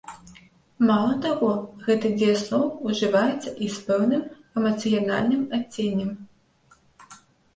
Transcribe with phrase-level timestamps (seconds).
[0.89, 1.49] Мала таго,
[1.87, 4.23] гэты дзеяслоў ужываецца і з пэўным
[4.61, 6.11] эмацыянальным адценнем.